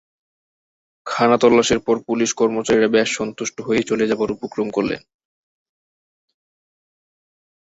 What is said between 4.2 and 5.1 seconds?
উপক্রম করলেন।